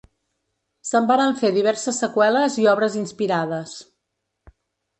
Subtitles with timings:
[0.91, 3.77] Se'n varen fer diverses seqüeles i obres inspirades.